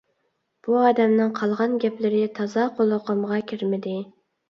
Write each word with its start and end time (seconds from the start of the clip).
بۇ 0.67 0.77
ئادەمنىڭ 0.83 1.35
قالغان 1.41 1.77
گەپلىرى 1.85 2.25
تازا 2.41 2.67
قۇلىقىمغا 2.83 3.43
كىرمىدى. 3.55 3.99